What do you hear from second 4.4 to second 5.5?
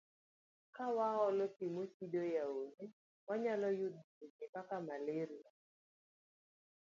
kaka malaria.